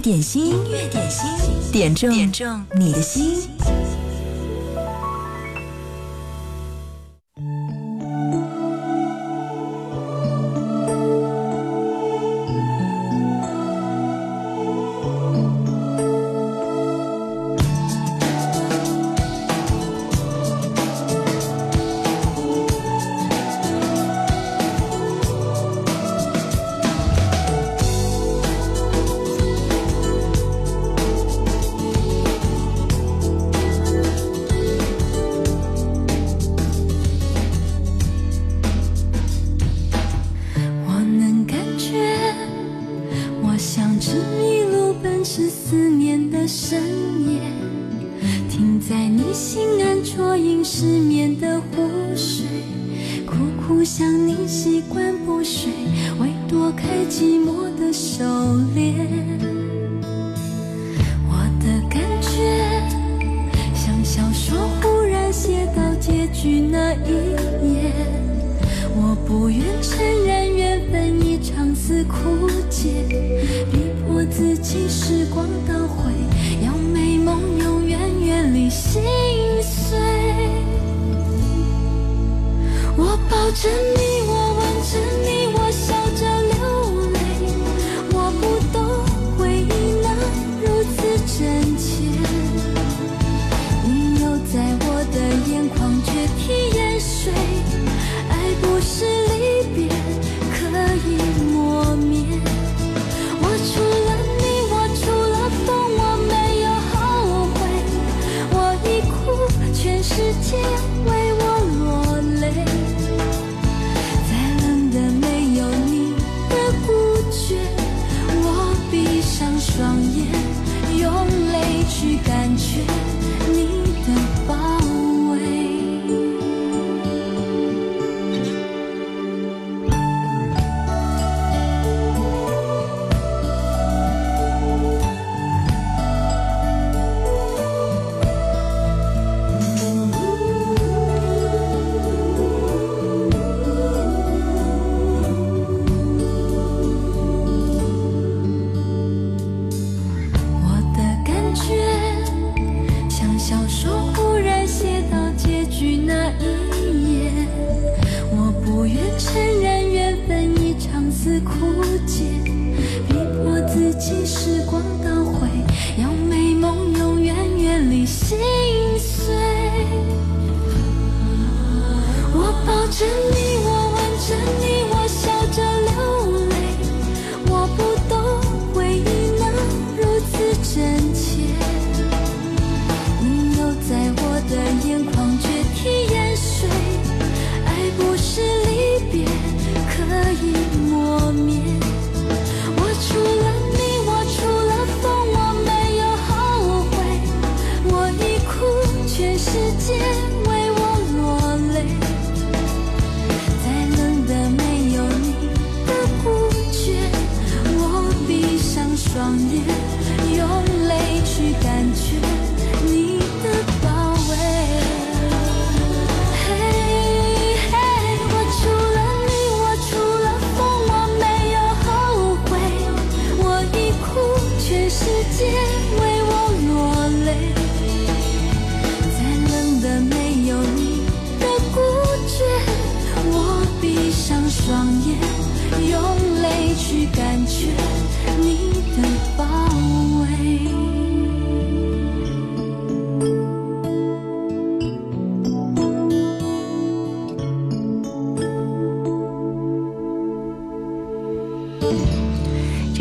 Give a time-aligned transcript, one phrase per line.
[0.00, 1.26] 乐点心，音乐点心，
[1.70, 3.50] 点中点中你的心。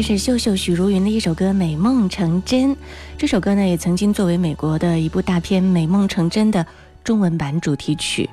[0.09, 2.71] 是秀秀许茹芸的一首歌《美梦成真》。
[3.15, 6.65] 这首歌呢，也曾经作为美国的一部大片《美梦成真》的
[7.03, 8.27] 中文版主题曲。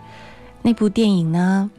[0.63, 1.71] 那部电影呢，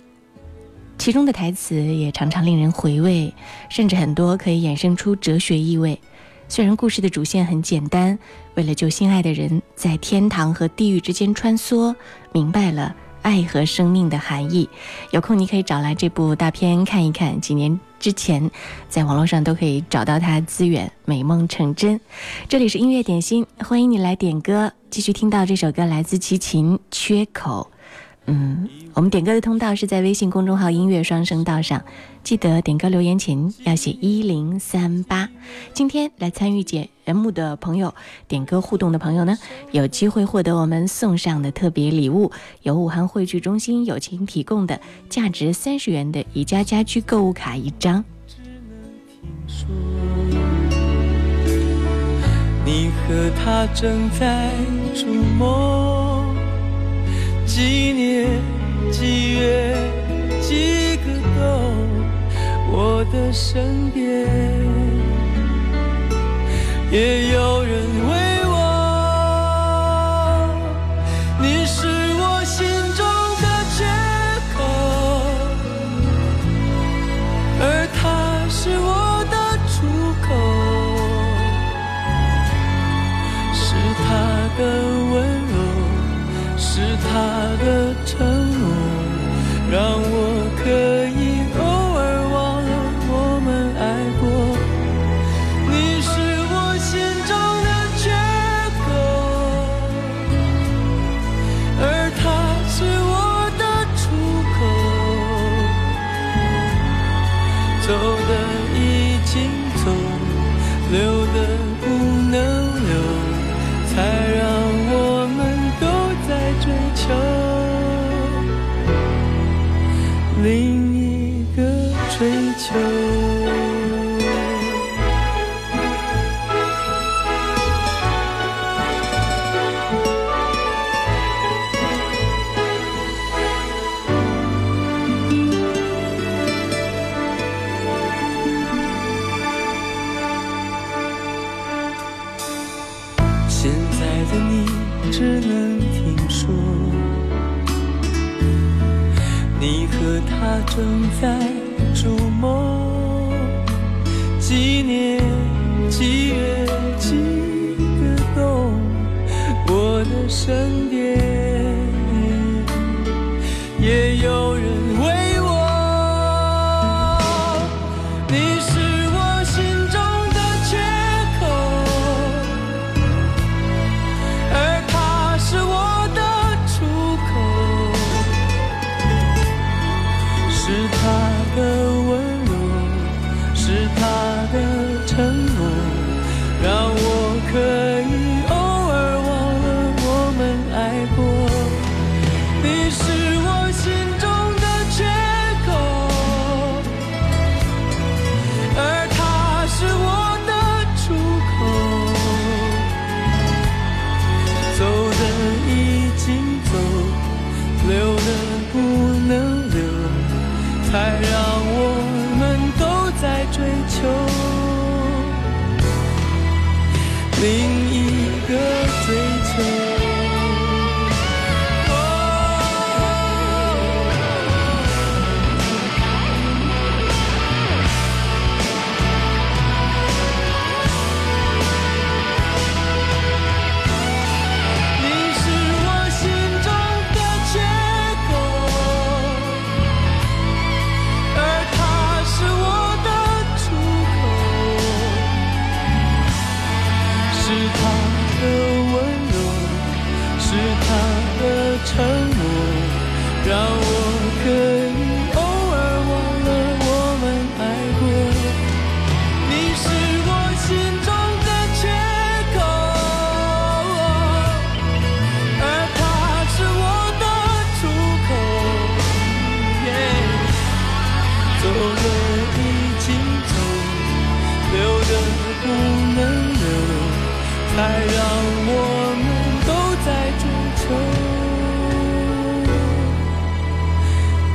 [0.99, 3.33] 其中的台词也常常令人回味，
[3.69, 5.99] 甚至很多可以衍生出哲学意味。
[6.47, 8.19] 虽然故事的主线很简单，
[8.53, 11.95] 为了救心爱的人，在天堂和地狱之间穿梭，
[12.31, 12.95] 明白了
[13.27, 14.69] 爱和生命的含义。
[15.12, 18.50] 有空你可以找来这部大片看一看几年之前
[18.88, 22.00] 在网络上都可以找到它资源美梦成真。
[22.47, 27.69] 这里是音乐点心欢迎你来点歌继续听到这首歌来自齐秦缺口。
[28.27, 31.83] 嗯我们点歌的通道是在微信公众号音乐双声道上
[32.23, 35.27] 记得点歌留言前要写一零三八。
[35.73, 37.94] 今天来参与节 M 的朋友，
[38.27, 39.38] 点歌互动的朋友呢，
[39.71, 42.31] 有机会获得我们送上的特别礼物，
[42.63, 48.04] 由武汉汇聚中心友情提供的价值三十元的宜家家居购物卡一张。
[52.65, 54.51] 你和他正在
[54.94, 55.07] 触
[55.38, 56.21] 摸，
[57.45, 58.42] 几年
[58.92, 59.77] 几月
[60.42, 61.71] 几个，
[62.69, 64.66] 我的身边。
[66.89, 68.53] 也有人为我。
[71.41, 71.86] 你是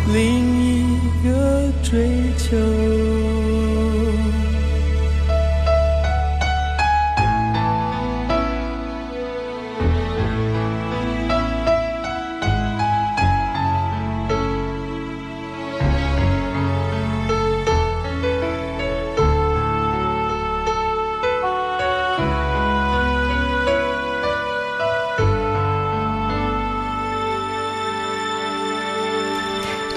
[0.08, 3.31] 另一个追求。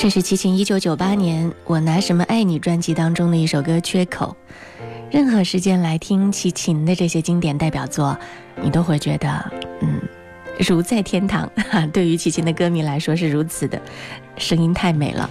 [0.05, 4.37] 这是齐秦一九九八年《我拿什么爱你》专辑当中的一首歌《缺口》。
[5.09, 8.15] 任何时间来听齐秦的这些经典代表作，
[8.61, 9.99] 你都会觉得，嗯，
[10.59, 11.49] 如在天堂。
[11.91, 13.81] 对于齐秦的歌迷来说是如此的，
[14.37, 15.27] 声音太美了。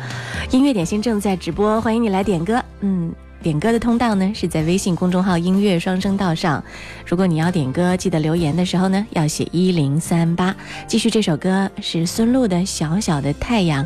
[0.51, 2.61] 音乐点心正在直播，欢迎你来点歌。
[2.81, 3.15] 嗯，
[3.45, 6.61] 点歌的通道呢是在微信公众号“音乐双声道”上。
[7.07, 10.53] 如果你要点歌，记得留言的时候呢要写一零三八。
[10.89, 13.85] 继续这首歌是孙露的《小小的太阳》。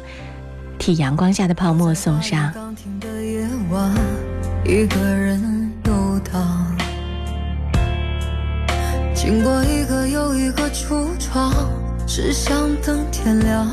[0.78, 2.52] 替阳光下的泡沫送上。
[4.64, 6.66] 一个人游荡。
[9.14, 11.52] 经过一个又一个橱窗，
[12.06, 13.66] 只想等天亮。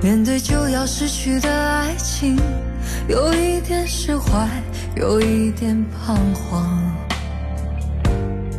[0.00, 2.36] 面对就要失去的爱情，
[3.08, 4.48] 有一点释怀，
[4.96, 6.66] 有一点彷徨。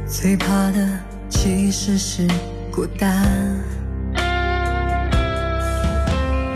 [0.06, 0.88] 最怕的
[1.30, 2.28] 其实是
[2.72, 3.26] 孤单。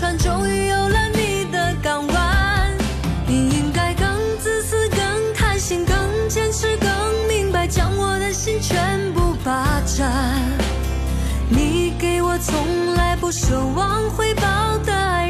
[0.00, 2.74] 船，终于有了你的港湾。
[3.26, 4.98] 你应该更自私、更
[5.34, 5.94] 贪心、更
[6.26, 6.74] 坚持。
[6.78, 6.88] 更
[7.28, 10.10] 明白将我的心全部霸占，
[11.50, 15.29] 你给我从来不奢望回报的爱，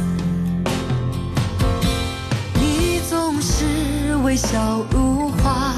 [4.31, 5.73] 微笑如花，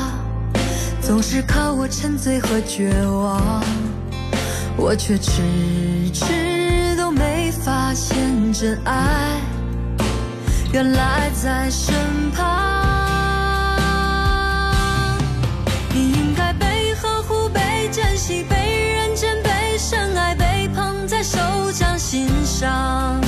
[1.01, 3.63] 总是看我沉醉和绝望。
[4.77, 5.41] 我却迟
[6.13, 9.41] 迟都没发现真爱，
[10.71, 11.95] 原来在身
[12.29, 12.45] 旁。
[15.91, 21.39] 你应该被呵护、被珍惜、被认真、被深爱、被捧在手
[21.71, 23.19] 掌心上，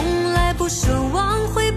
[0.00, 1.72] 从来不奢望回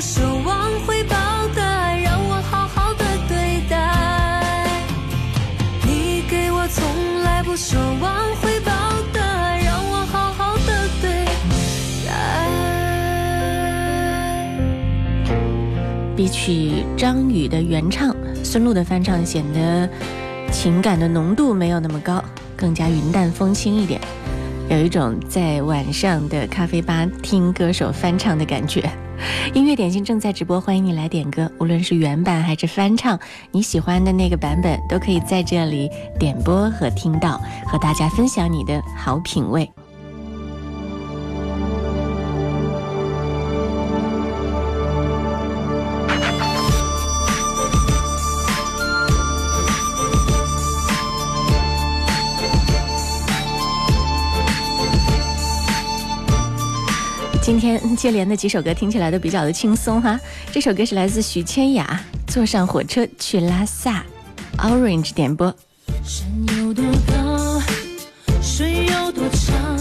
[0.00, 1.14] 奢望回报
[1.54, 4.66] 的爱，让我好好的对待。
[5.86, 8.70] 你给我从来不奢望回报。
[16.16, 18.14] 比起张宇的原唱，
[18.44, 19.88] 孙露的翻唱显得
[20.52, 22.22] 情感的浓度没有那么高，
[22.54, 23.98] 更加云淡风轻一点，
[24.68, 28.82] 有一种在晚上的咖啡吧听歌手翻唱的感觉。
[29.54, 33.18] 音乐点心正在直播，欢迎你来点歌，无论是原版还是翻唱，
[33.50, 39.68] 你喜欢的那个版本都可以在这里点播和听到，和大家分享你的好品味。
[57.60, 60.18] 天接连的几首歌听起来都比较的轻松哈。
[60.50, 62.00] 这首歌是来自徐千雅，
[62.32, 64.02] 《坐上火车去拉萨》
[64.58, 65.54] ，Orange 点播。
[66.02, 66.26] 山
[66.56, 67.60] 有多高，
[68.40, 69.78] 水有多长，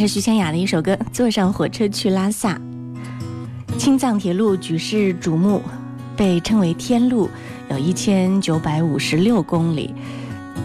[0.00, 2.54] 是徐千雅的一首歌《坐上火车去拉萨》。
[3.76, 5.60] 青藏铁路举世瞩目，
[6.16, 7.28] 被称为“天路”，
[7.68, 9.94] 有一千九百五十六公里。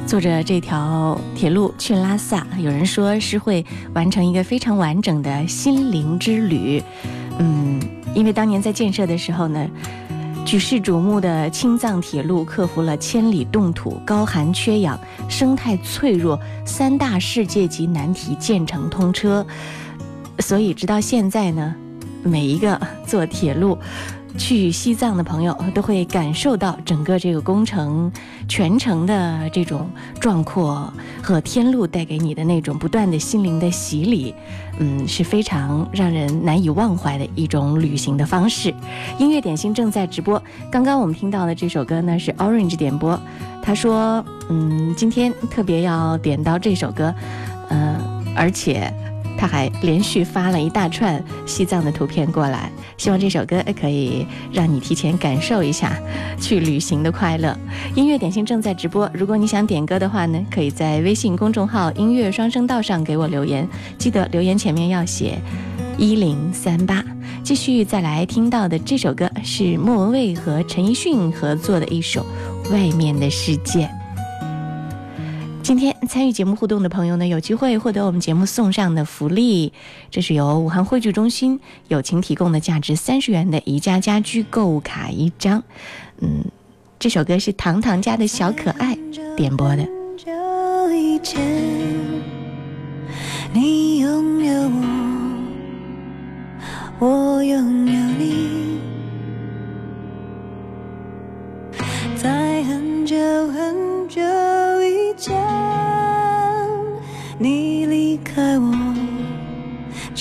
[0.08, 6.82] 坐着这条铁路去拉萨，有人说是会完成一个非常完整的心灵之旅。
[7.38, 7.78] 嗯，
[8.14, 9.68] 因为当年在建设的时候呢，
[10.46, 19.46] 举世瞩目的青藏铁路克服了千里冻土、高寒缺氧、生态脆弱三大世界级难题，建成通车。
[20.38, 21.74] 所以直到现在呢，
[22.24, 23.76] 每一个坐铁路
[24.38, 28.12] 去西藏的朋友都会感受到整个这个工程
[28.48, 30.92] 全程的这种壮阔
[31.24, 34.36] 和天路带给你的那种不断的心灵的洗礼，
[34.80, 38.74] 嗯，是非常让人难以忘怀的一种旅行的方式。
[39.18, 43.20] 音乐点心正在直播，刚刚我们听到的这首歌呢是 Orange 点播，
[43.64, 47.14] 他说，嗯，今天特别要点到这首歌，
[47.70, 47.98] 嗯、
[48.36, 48.94] 而且。
[49.38, 55.98] 他还连续发了一大串西藏的图片过来，希望这首歌可以让你提前感受一下
[56.40, 57.58] 去旅行的快乐。
[57.96, 63.68] 音乐点心正在直播，如果你想点歌的话呢，可以在微信公众号“音乐双声道”上给我留言，
[63.98, 65.38] 记得留言前面要写
[65.98, 67.04] 一零三八。
[67.44, 72.26] 继续再来听到的这首歌是莫文蔚和陈奕迅合作的一首
[72.72, 73.86] 《外面的世界》。
[75.66, 79.74] 今天参与节目互动的朋友呢，有机会获得我们节目送上的福利，
[80.12, 85.64] 这是由武汉汇聚中心友情提供的价值三十元的宜家家居购物卡一张。
[86.22, 86.46] 嗯，
[87.00, 88.96] 这首歌是糖糖家的小可爱
[89.36, 89.88] 点播的。
[93.52, 94.70] 你拥有
[97.00, 98.78] 我，我拥有你，
[102.16, 104.22] 在很久很久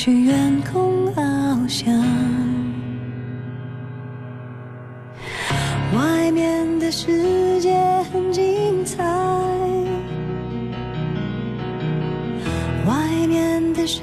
[0.05, 1.91] 去远空翱翔。
[5.97, 7.75] 外面的世界
[8.13, 9.03] 很精彩，
[12.87, 14.03] 外面的世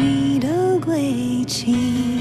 [0.00, 2.19] 你的轨迹。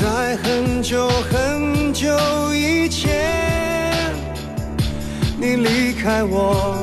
[0.00, 2.08] 在很久很久
[2.54, 4.10] 以前，
[5.38, 6.74] 你离开我，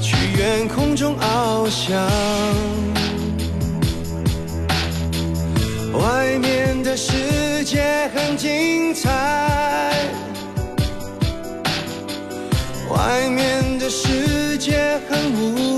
[0.00, 2.02] 去远空中翱翔。
[5.92, 9.92] 外面的世界很精彩，
[12.88, 15.77] 外面的世界很无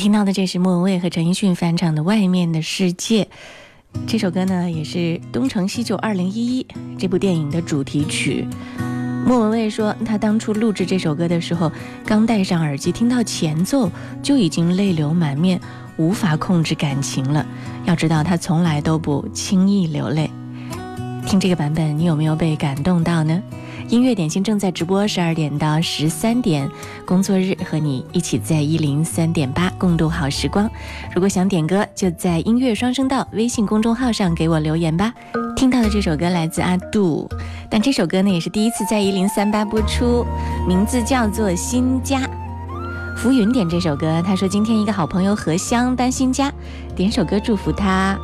[0.00, 3.24] 听到的这是莫文蔚和陈奕迅翻唱的《外面的世界》。
[4.06, 4.98] 这首歌呢，也是
[5.30, 6.32] 《东成西就2011》
[6.98, 8.46] 这部电影的主题曲。
[9.26, 11.70] 莫文蔚说，她当初录制这首歌的时候，
[12.06, 15.60] 刚戴上耳机，听到前奏就已经泪流满面，
[15.98, 17.44] 无法控制感情了。
[17.84, 20.30] 要知道，她从来都不轻易流泪。
[21.26, 23.42] 听这个版本，你有没有被感动到呢？
[23.90, 26.70] 音乐点心正在直播，十二点到十三点，
[27.04, 30.70] 工作日和你一起在一零三点八共度好时光。
[31.12, 35.12] 如果想点歌，就在音乐双声道微信公众号上给我留言吧。
[35.56, 37.28] 听到的这首歌来自阿杜，
[37.68, 40.24] 但这首歌呢也是第一次在一零三八播出，
[40.68, 42.20] 名字叫做《新家》。
[43.16, 46.52] 浮云点这首歌，他说今天一个好朋友何香搬新家，
[46.94, 48.16] 点首歌祝福他。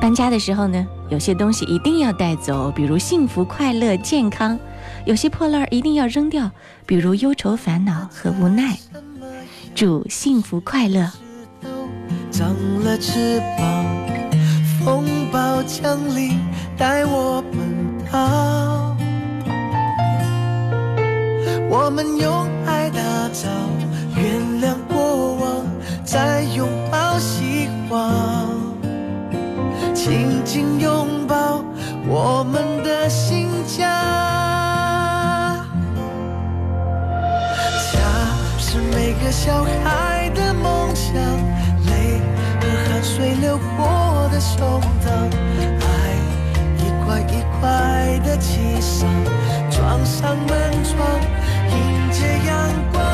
[0.00, 4.56] 搬家的时候呢，有些东西一定要带走，比如幸福、快乐、健康。
[5.06, 6.50] 有些破烂一定要扔掉，
[6.84, 8.76] 比如忧愁、烦恼和无奈。
[9.72, 11.08] 祝幸福快乐。
[12.32, 13.86] 长了翅膀，
[14.84, 16.40] 风暴降临，
[16.76, 18.96] 带我奔逃。
[21.70, 23.48] 我们用爱打造，
[24.16, 25.66] 原谅过往，
[26.04, 28.48] 再拥抱希望，
[29.94, 31.64] 紧紧拥抱
[32.08, 34.55] 我们的新家。
[38.96, 41.12] 每个小孩的梦想，
[41.84, 42.18] 泪
[42.58, 45.30] 和汗水流过的胸膛，
[45.82, 45.86] 爱
[46.78, 49.06] 一块一块的砌上，
[49.70, 50.96] 装上门窗，
[51.68, 52.56] 迎接阳
[52.90, 53.04] 光。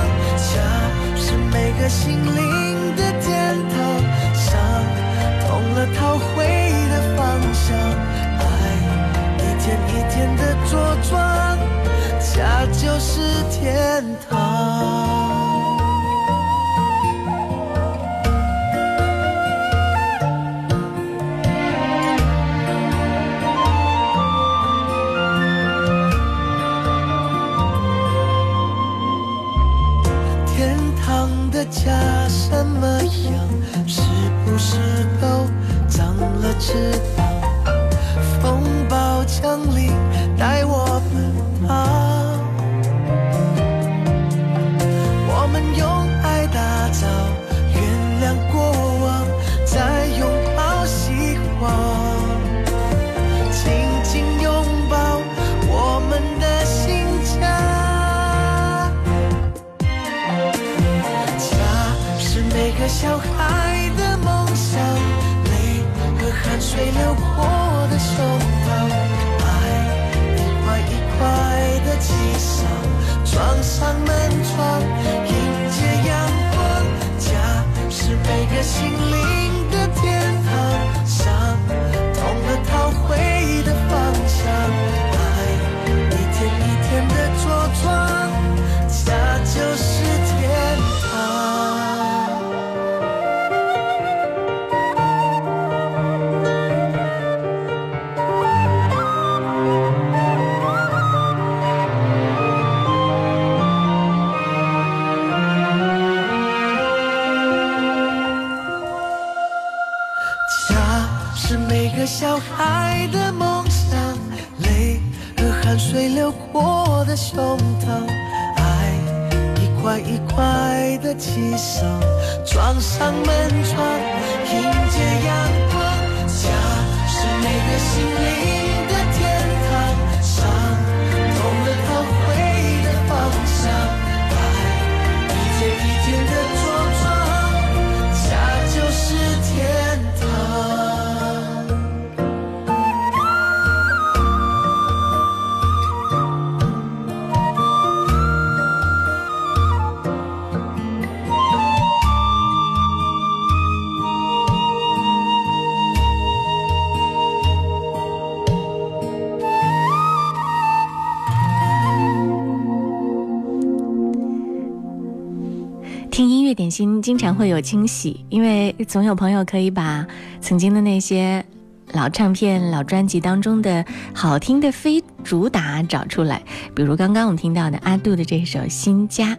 [167.02, 170.06] 经常会有惊喜，因为总有朋友可以把
[170.40, 171.44] 曾经的那些
[171.92, 173.84] 老唱片、老专辑当中的
[174.14, 176.40] 好听的非主打找出来。
[176.74, 179.34] 比如刚刚我们听到的阿杜的这首《新家》，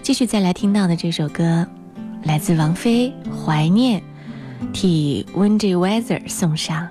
[0.00, 1.66] 继续再来听到的这首歌，
[2.22, 4.00] 来自王菲《怀念》，
[4.72, 6.88] 替 Windy Weather 送上。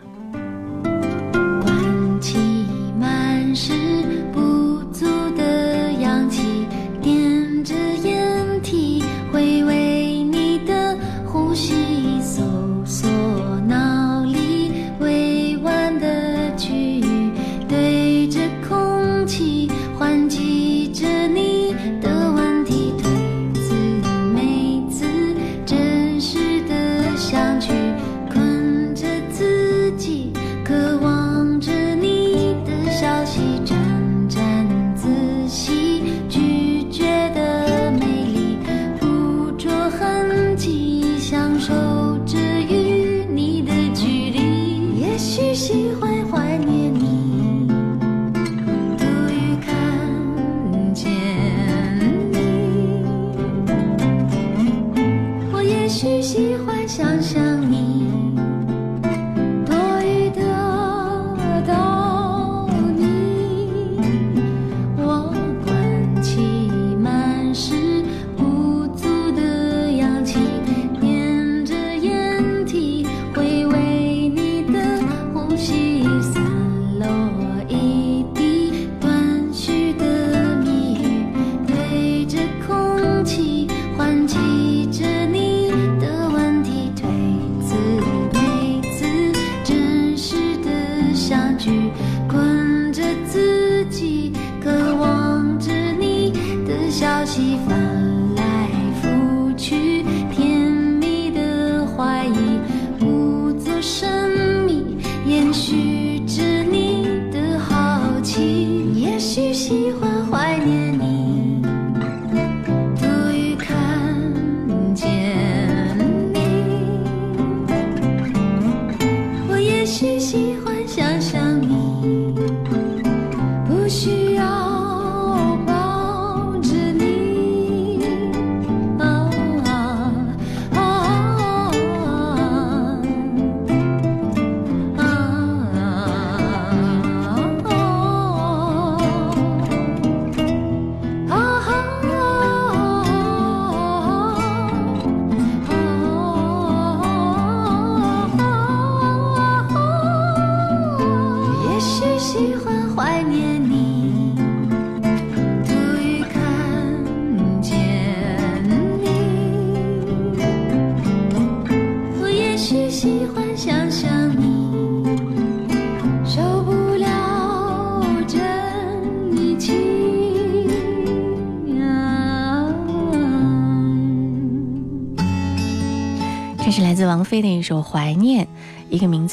[91.69, 92.18] 去。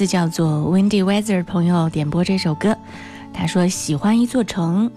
[0.06, 2.76] 叫做 Windy Weather 朋友点播这首歌。
[3.32, 4.90] 他说：“喜欢一座城，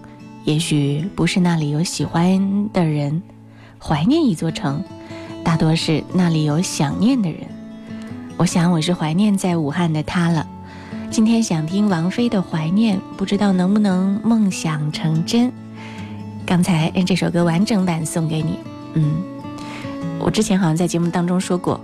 [0.44, 3.20] 也许不是那里有喜欢的人；
[3.78, 4.82] 怀念一座城，
[5.44, 7.40] 大多是那里有想念的人。”
[8.38, 10.46] 我想我是怀念在武汉的他了。
[11.10, 15.52] 今天想听王菲的《怀念》，不知道能不能梦想成真。
[16.46, 18.58] 刚才这首歌完整版送给你。
[18.94, 19.22] 嗯，
[20.18, 21.78] 我之前好像在节目当中说过。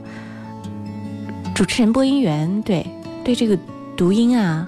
[1.54, 2.86] 主持人、播音员，对
[3.26, 3.58] 对，这个
[3.96, 4.64] 读音啊、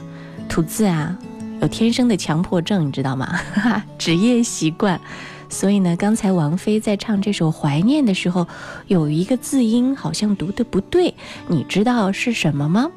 [0.48, 1.16] 吐字啊，
[1.62, 3.40] 有天生的强迫症，你知道吗？
[3.96, 5.00] 职业习惯。
[5.48, 8.48] 所以呢，刚才王菲在唱这首《怀念》的时候，
[8.88, 11.14] 有一个字音好像读的不对，
[11.46, 12.90] 你知道是什么吗？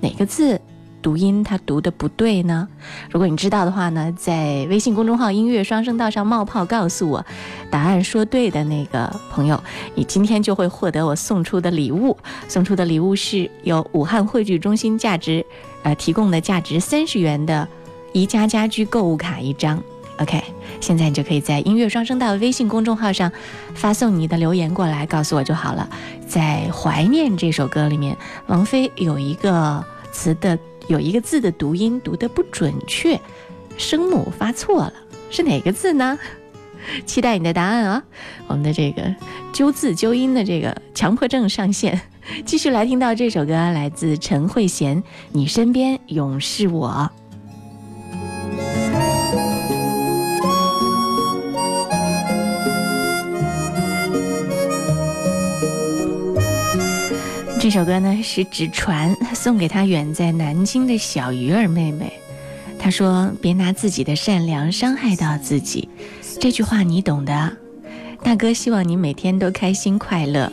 [0.00, 0.58] 哪个字？
[1.04, 2.66] 读音它读的不对呢？
[3.10, 7.26] 如果你知道的话呢，在微信公众号“音乐双声道”上冒泡告诉我，
[7.70, 9.62] 答案说对的那个朋友，
[9.94, 12.16] 你今天就会获得我送出的礼物。
[12.48, 15.44] 送出的礼物是由武汉汇聚中心价值，
[15.82, 17.68] 呃提供的价值三十元的
[18.14, 19.78] 宜家家居购物卡一张。
[20.20, 20.42] OK，
[20.80, 23.30] 现在你就可以在“音乐双声道”微信公众号上
[23.74, 25.86] 发送你的留言过来，告诉我就好了。
[26.26, 30.58] 在《怀念》这首歌里面，王菲有一个词的。
[30.88, 33.18] 有一个字的读音读得不准确，
[33.76, 34.92] 声母发错了，
[35.30, 36.18] 是哪个字呢？
[37.06, 38.02] 期待你的答案啊！
[38.46, 39.14] 我们的这个
[39.54, 41.98] 纠字纠音的这个强迫症上线，
[42.44, 44.96] 继续来听到这首歌，来自陈慧娴，
[45.32, 47.10] 《你身边永是我》。
[57.74, 62.12] 这首歌呢是纸船 送给他远在南京的小鱼儿妹妹。
[62.78, 65.88] 他说：“别拿自己的善良伤害到自己。”
[66.40, 67.56] 这句话你懂的。
[68.22, 70.52] 大哥希望你每天都开心快乐，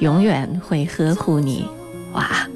[0.00, 1.68] 永远会呵护你。
[2.14, 2.48] 哇，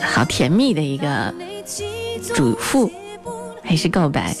[0.00, 1.32] 好甜蜜的一个
[2.34, 2.90] 嘱咐，
[3.62, 4.34] 还是告白？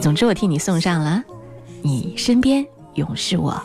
[0.00, 1.24] 总之我替你送上了，
[1.82, 2.64] 你身边
[2.94, 3.60] 永是我。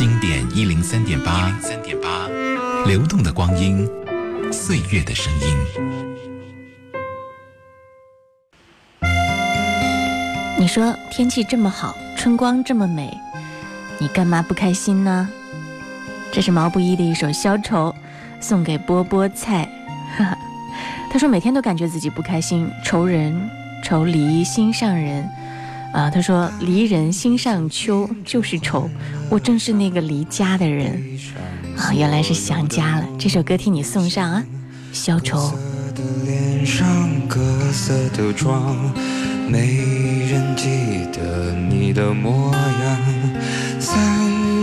[0.00, 2.26] 经典一零三点八，三点八，
[2.86, 3.86] 流动的光阴，
[4.50, 5.54] 岁月的声音。
[10.58, 13.14] 你说天气这么好，春光这么美，
[13.98, 15.28] 你干嘛不开心呢？
[16.32, 17.90] 这是毛不易的一首《消愁》，
[18.40, 19.68] 送给波波菜。
[21.12, 23.38] 他说每天都感觉自己不开心，愁人
[23.84, 25.28] 愁离心上人。
[25.92, 28.88] 啊，他说离人心上秋就是愁，
[29.28, 31.18] 我正是那个离家的人。
[31.76, 33.04] 啊，原来是想家了。
[33.18, 34.44] 这首歌替你送上啊，
[34.96, 35.38] 《消愁》。
[35.92, 36.86] 的脸上
[37.28, 37.40] 各
[37.72, 38.76] 色的妆，
[39.48, 40.68] 没人记
[41.12, 42.98] 得你的模样。
[43.80, 43.98] 三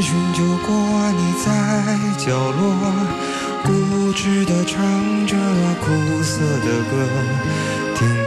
[0.02, 1.46] 巡酒过，你在
[2.18, 2.74] 角落，
[3.64, 4.82] 固执地唱
[5.28, 5.36] 着
[5.82, 6.94] 苦涩的歌。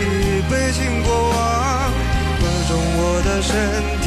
[0.00, 0.02] 一
[0.50, 1.92] 杯敬过往，
[2.40, 3.52] 稳重我的身
[4.02, 4.06] 体，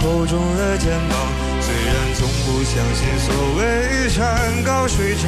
[0.00, 1.12] 厚重的肩膀。
[1.60, 4.16] 虽然从不相信所谓山
[4.64, 5.26] 高水长，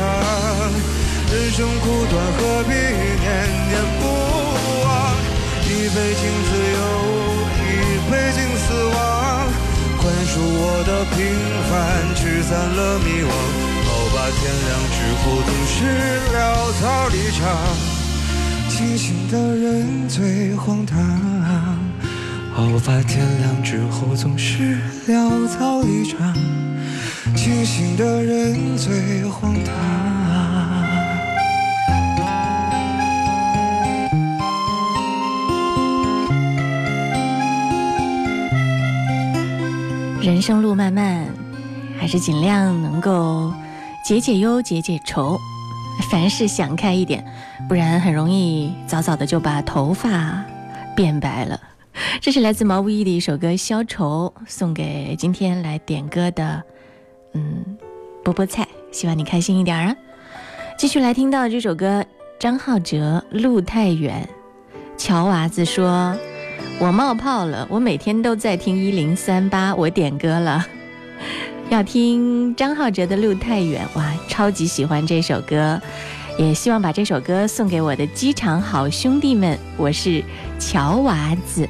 [1.31, 3.29] 人生苦短，何必念
[3.69, 4.03] 念不
[4.83, 4.89] 忘？
[5.67, 6.79] 一杯敬自由，
[7.61, 7.69] 一
[8.11, 8.99] 杯敬死亡，
[9.99, 11.19] 宽恕我的平
[11.69, 11.71] 凡，
[12.17, 13.31] 驱散了迷惘。
[13.85, 15.77] 好吧，天亮之后总是
[16.33, 16.39] 潦
[16.81, 17.41] 草离场。
[18.81, 20.99] 清醒的人最荒唐，
[22.55, 26.35] 好吧，天亮之后总是潦草一场。
[27.37, 29.75] 清醒的人最荒唐。
[40.23, 41.29] 人生路漫漫，
[41.99, 43.53] 还是尽量能够
[44.03, 45.39] 解解忧、解解愁，
[46.11, 47.23] 凡事想开一点。
[47.71, 50.45] 不然很容易早早的就把头发
[50.97, 51.61] 变白了。
[52.21, 56.61] 这是来自毛不易的一首歌《消愁》，送给今天来点歌的，
[57.33, 57.65] 嗯，
[58.25, 59.95] 波波菜，希望你开心一点啊。
[60.77, 62.05] 继续来听到这首歌，
[62.41, 64.29] 张浩哲《路太远》。
[65.01, 66.13] 乔娃子说
[66.81, 70.67] ：“我冒泡了，我每天都在听一零三八，我点歌了，
[71.71, 75.81] 要听张浩哲的《路太远》，哇，超级喜欢这首歌。”
[76.47, 79.59] 也希望把这首歌送给我的机场好兄弟们。
[79.77, 80.25] 我是
[80.59, 81.69] 乔娃子。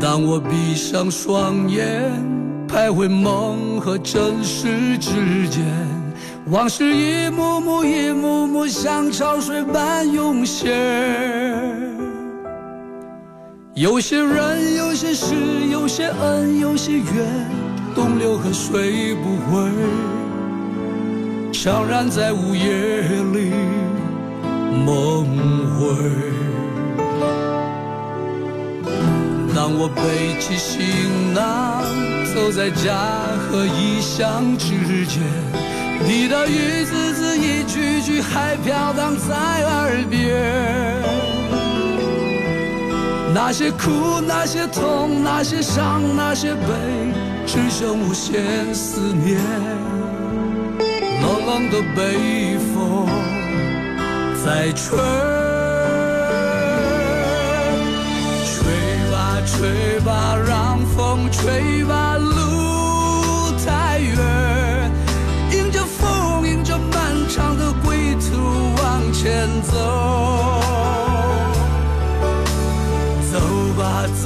[0.00, 2.08] 当我闭上双眼，
[2.68, 5.64] 徘徊梦和真实之间，
[6.46, 11.97] 往事一幕幕、一幕幕像潮水般涌现。
[13.78, 15.36] 有些人，有些事，
[15.70, 17.48] 有些恩，有些怨，
[17.94, 19.70] 东流河水不回，
[21.52, 23.02] 悄然在午夜
[23.32, 23.52] 里
[24.84, 25.28] 梦
[25.78, 25.94] 回。
[29.54, 31.84] 当我背起行囊，
[32.34, 32.96] 走在家
[33.48, 35.22] 和异乡之间，
[36.04, 41.27] 你的一字字、一句句还飘荡在耳边。
[43.40, 47.14] 那些苦，那些痛，那些伤，那些悲，
[47.46, 49.38] 只剩无限思念。
[51.22, 53.06] 冷冷的北风
[54.44, 54.98] 在吹，
[58.44, 58.58] 吹
[59.12, 62.16] 吧吹吧，让风吹吧，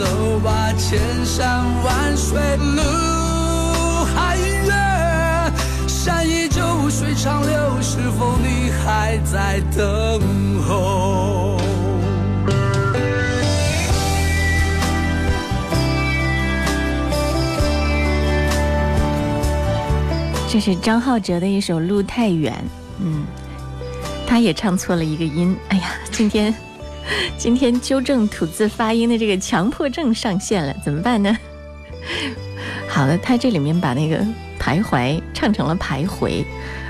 [0.03, 2.82] 走吧，千山万水路
[4.12, 5.53] 还远，
[5.86, 8.36] 山依旧，水长流，是否？
[8.42, 11.61] 你还在等候？
[20.48, 22.53] 这是张浩哲的一首《路太远》，
[22.98, 23.24] 嗯，
[24.26, 25.57] 他也唱错了一个音。
[25.68, 26.53] 哎呀，今天
[27.36, 31.36] 今天纠正吐字发音的这个强迫症上线了，怎么办呢？
[32.88, 34.18] 好了，他这里面把那个
[34.59, 36.44] 徘徊唱成了徘徊，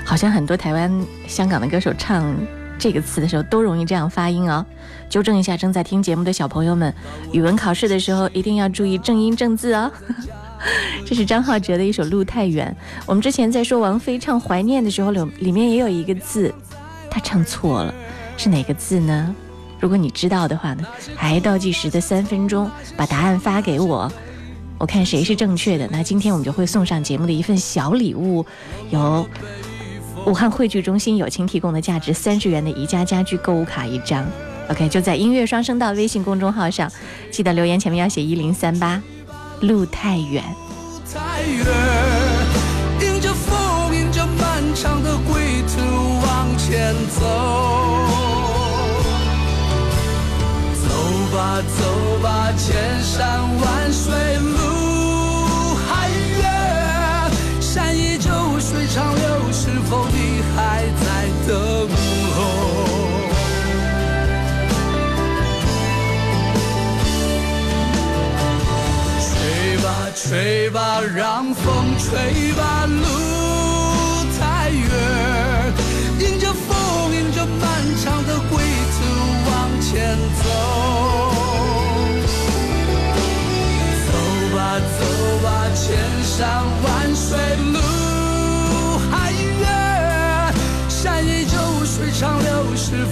[0.05, 2.35] 好像很多台湾、香港的歌手唱
[2.77, 4.65] 这个词的时候都容易这样发音哦。
[5.09, 6.93] 纠正一下正在听节目的小朋友们，
[7.31, 9.91] 语文考试的时候一定要注意正音正字哦。
[11.05, 12.75] 这是张浩哲的一首《路太远》。
[13.05, 16.53] 我们之前在说王菲唱《怀念》的时候，里里面也有一个字，
[17.09, 17.93] 他唱错了，
[18.37, 19.35] 是哪个字呢？
[19.83, 24.09] 如果你知道的话呢，还倒计时的三分钟，把答案发给我，
[24.77, 25.85] 我看谁是正确的。
[25.91, 28.45] 那今天我们就会送上节目的一份小礼物，
[28.91, 29.27] 由
[30.25, 34.25] 武汉汇聚中心友情提供的价值三十元的宜家家居购物卡一张。
[34.69, 36.89] OK，就在音乐双声道微信公众号上，
[37.29, 39.03] 记得留言前面要写一零三八。
[39.59, 40.41] 路太远，
[41.13, 41.65] 太远，
[43.01, 47.72] 迎着风，迎着漫长的归途往前走。
[51.61, 57.31] 走吧，千山万水路还远，
[57.61, 61.87] 山依旧，水长流，是否你还在等
[62.35, 62.37] 候？
[70.15, 72.82] 吹吧，让风吹吧，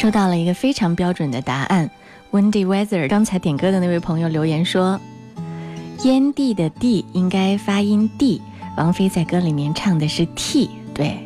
[0.00, 1.90] 收到了一个非常标准的答案。
[2.30, 5.00] Windy Weather，刚才点歌的那位朋友留言说
[6.06, 8.40] ：“烟蒂的蒂应该发音 d，
[8.76, 11.18] 王菲在歌里面唱的是 t，对，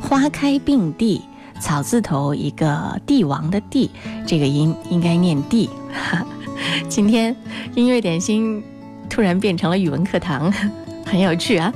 [0.00, 1.22] 花开并蒂，
[1.60, 3.92] 草字头一个帝王的帝，
[4.26, 5.70] 这个音应该念 d。
[6.90, 7.36] 今天
[7.76, 8.60] 音乐点心
[9.08, 10.52] 突然变成了语文课堂，
[11.06, 11.72] 很有趣啊！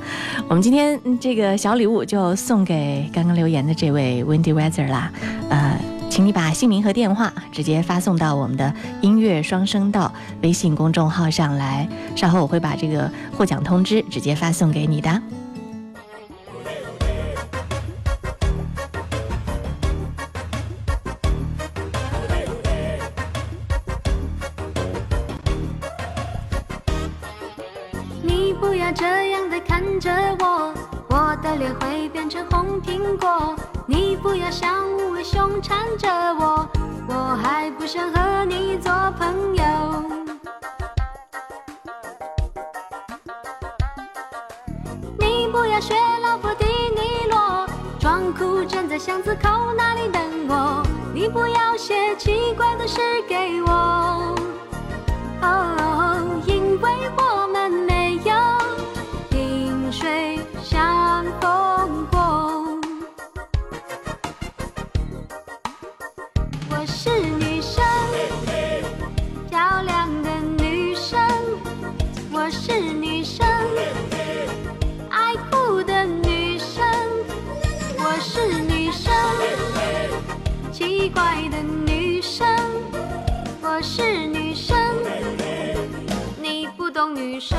[0.49, 5.09] 我们今天这个小礼物就送给刚刚留言的这位 Windy Weather 啦，
[5.49, 5.79] 呃。
[6.11, 11.87] 请你把姓名和电话直接发送到我们的音乐双声道微信公众号上来，
[12.17, 15.21] 稍后我会把这个获奖通知直接发送给你的。
[35.97, 36.07] 着
[36.39, 36.67] 我，
[37.07, 39.63] 我还不想和你做朋友。
[45.19, 47.67] 你不要学老婆迪尼罗，
[47.99, 50.83] 装酷站在巷子口那里等我。
[51.13, 52.30] 你不要写奇
[72.91, 73.47] 女生，
[75.09, 76.83] 爱哭的女生。
[77.97, 79.11] 我是女生，
[80.71, 82.47] 奇怪的女生。
[83.61, 84.77] 我是女生，
[86.41, 87.57] 你不懂女生。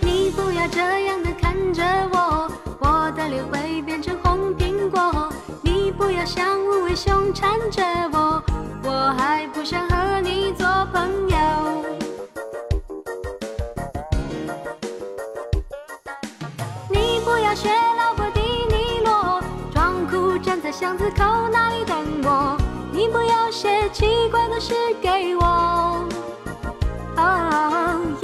[0.00, 2.50] 你不要这样的看着我。
[2.80, 8.42] 我的脸会变成红苹果，你不要像无尾熊缠着我，
[8.90, 11.36] 我还不想和你做朋友。
[16.90, 21.22] 你不要学老婆的尼罗，装酷站在巷子口
[21.52, 22.56] 那里等我，
[22.90, 24.72] 你不要写奇怪的诗
[25.02, 25.44] 给我，
[27.16, 27.26] 哦，因为
[27.76, 28.17] 我们。